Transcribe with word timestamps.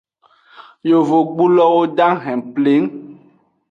Yovogbulowo 0.89 1.81
dahen 1.97 2.41
pleng. 2.53 2.87